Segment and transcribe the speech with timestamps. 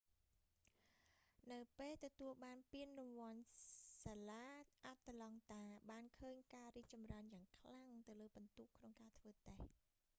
[1.51, 3.41] នៅពេលទទួលបានពានរង្វាន់
[4.03, 4.45] សាលា
[4.85, 9.61] អាត្លង់តាបានឃើញការរីកចម្រើនយ៉ាងខ្លាំងទៅលើពិន្ទុក្នុងការធ្វើតេស្ដ